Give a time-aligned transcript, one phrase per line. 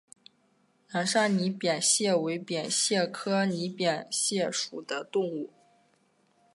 [0.93, 5.51] 南沙拟扁蟹为扁蟹科拟扁蟹属的动物。